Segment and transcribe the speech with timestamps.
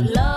[0.00, 0.29] Love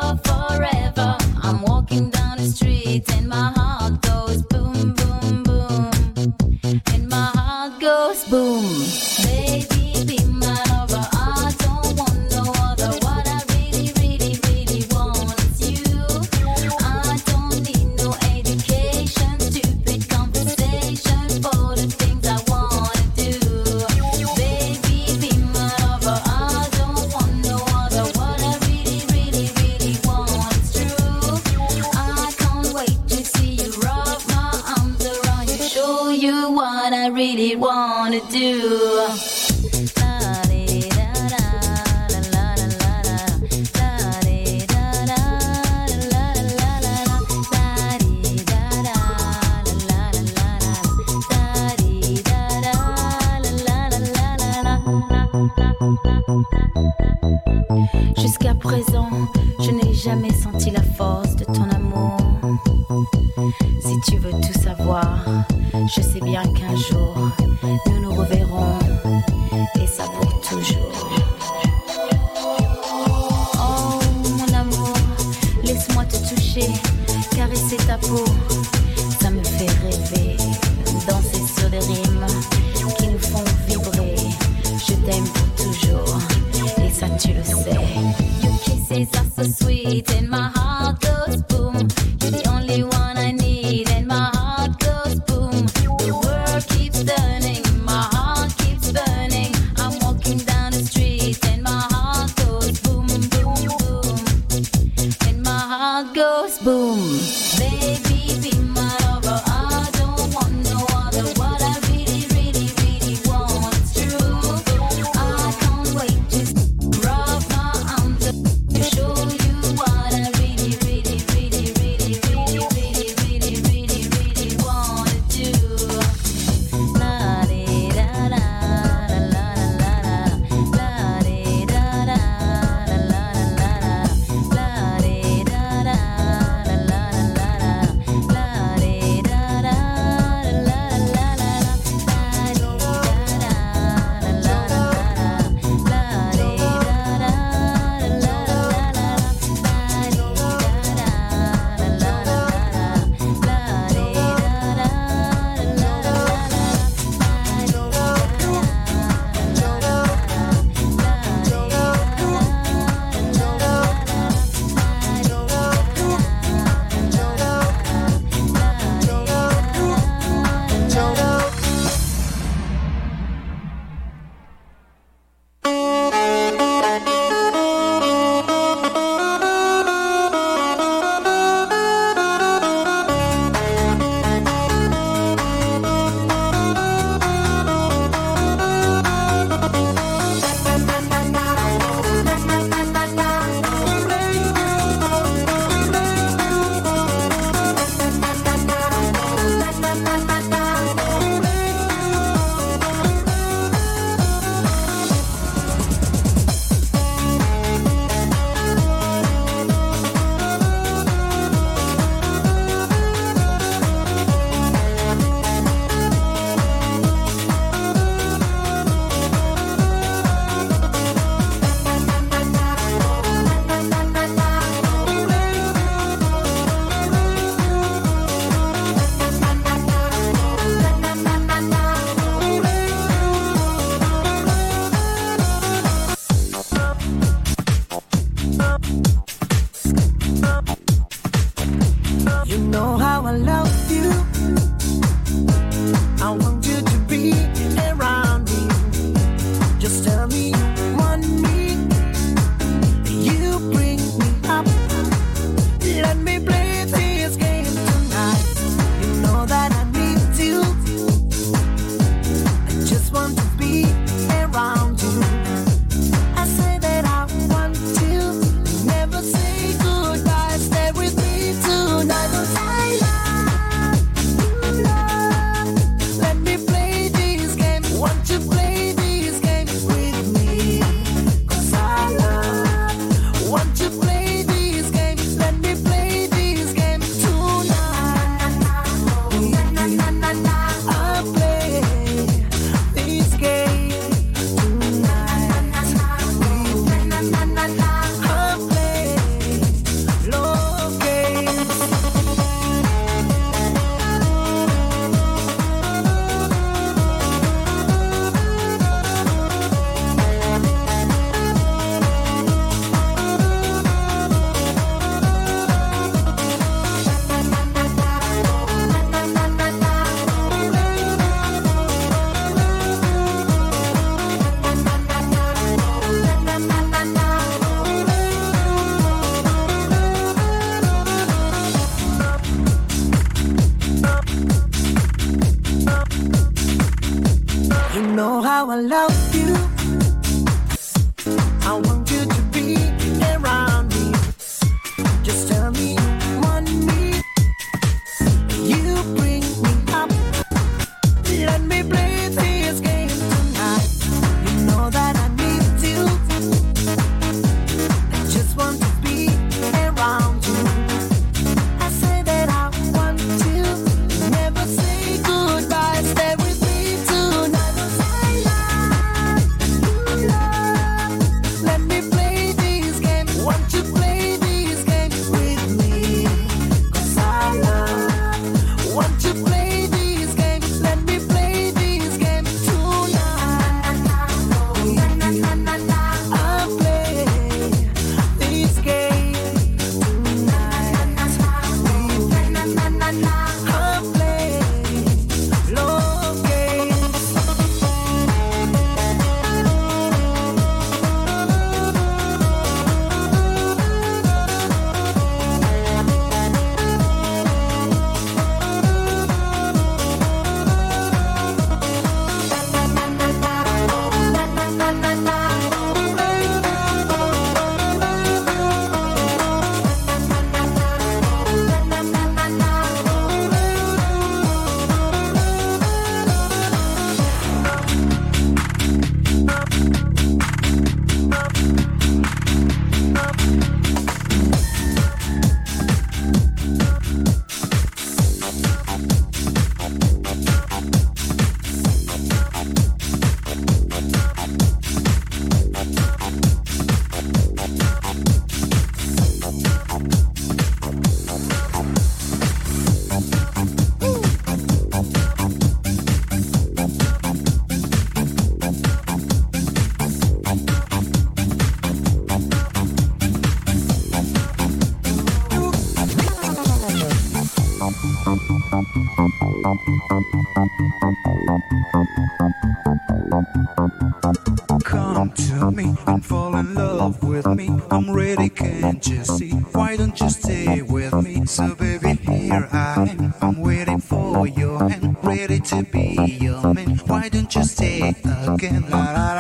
[480.04, 481.46] don't you stay with me?
[481.46, 483.34] So baby, here I am.
[483.42, 486.98] I'm waiting for your hand, ready to be your man.
[487.08, 488.86] Why don't you stay again?
[488.89, 489.33] La, la,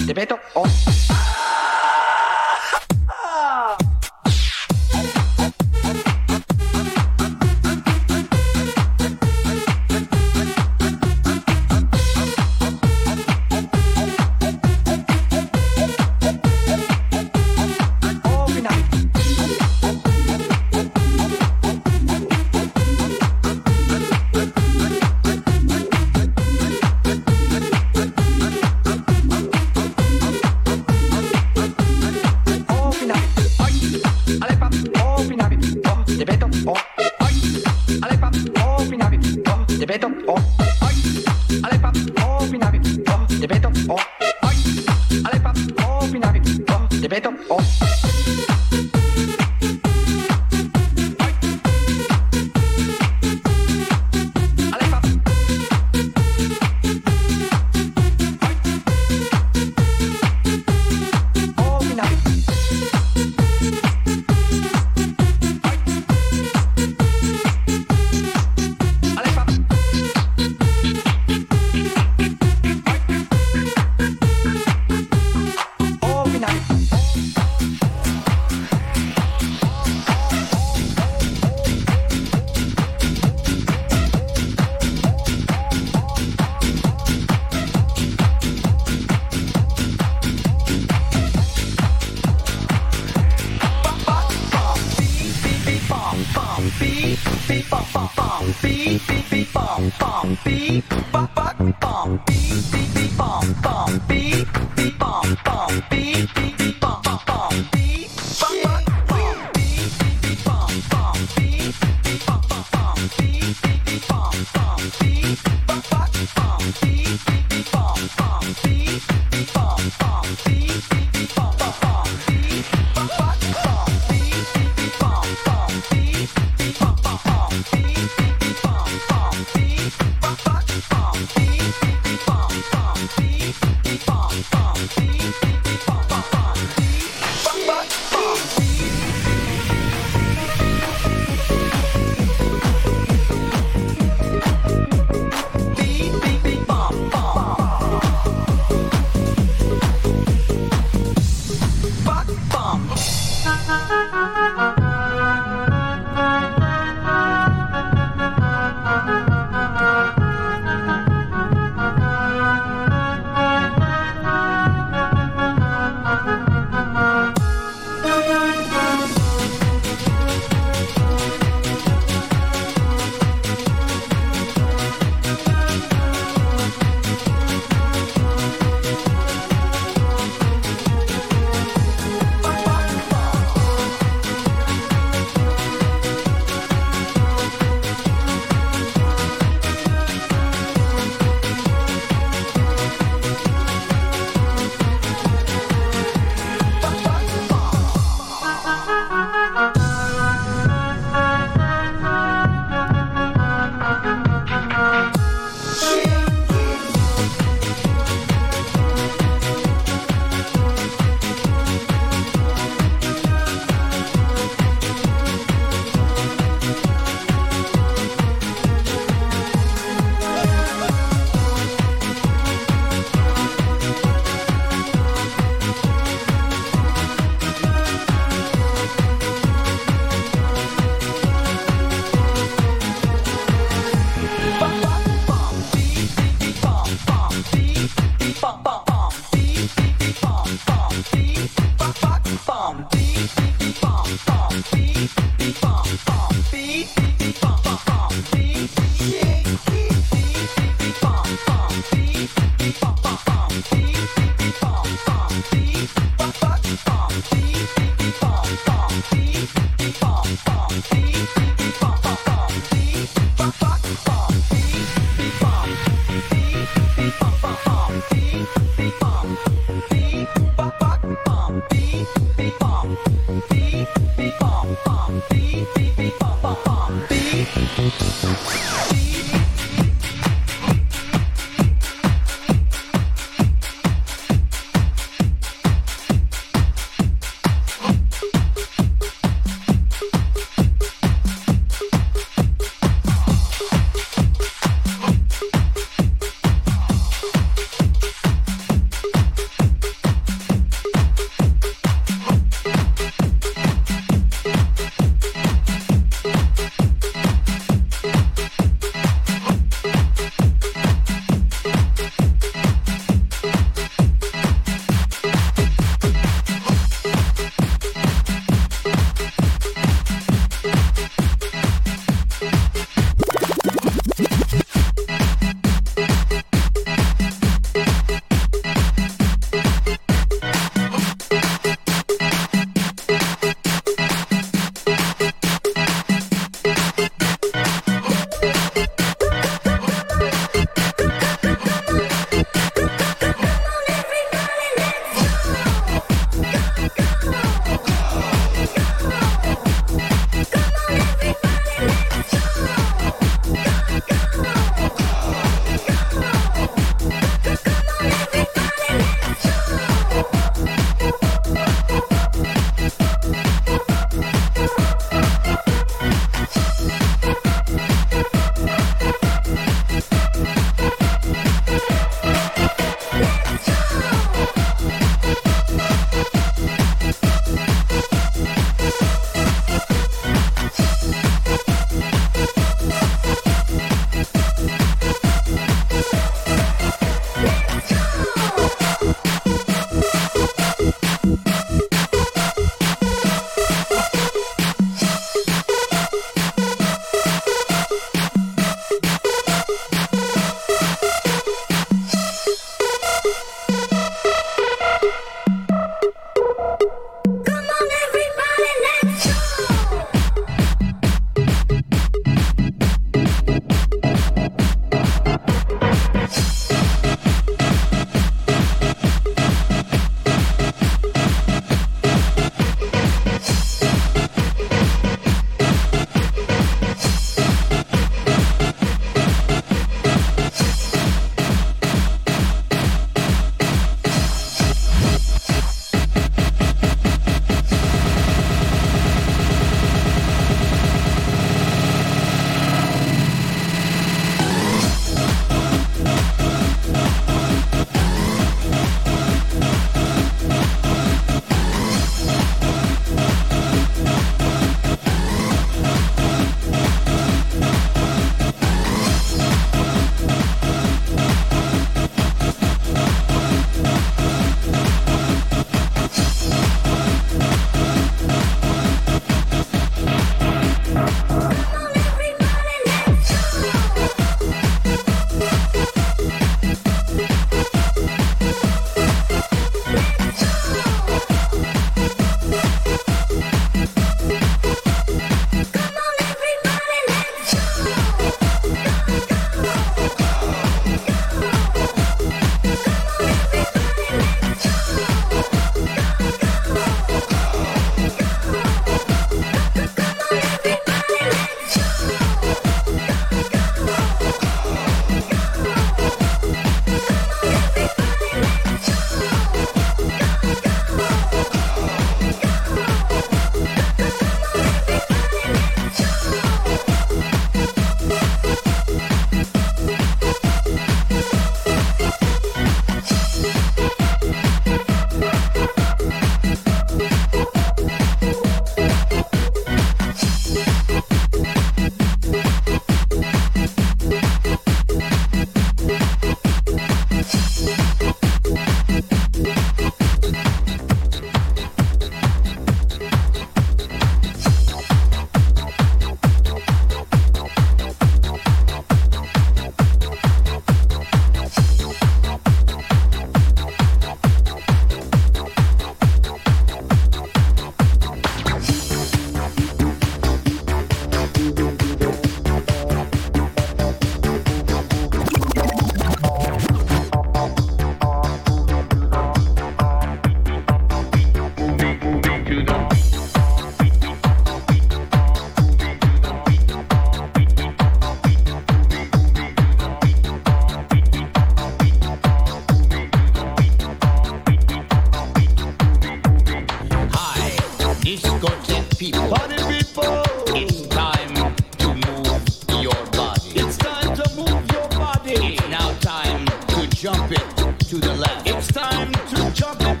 [597.01, 598.47] jump it to the left.
[598.47, 600.00] It's time to jump it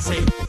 [0.00, 0.45] say.